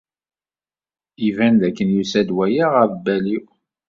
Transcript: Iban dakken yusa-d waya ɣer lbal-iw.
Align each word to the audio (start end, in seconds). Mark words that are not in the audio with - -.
Iban 1.27 1.55
dakken 1.61 1.89
yusa-d 1.95 2.29
waya 2.35 2.65
ɣer 2.73 2.85
lbal-iw. 2.93 3.45